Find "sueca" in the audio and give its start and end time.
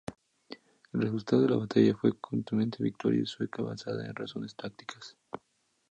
3.23-3.61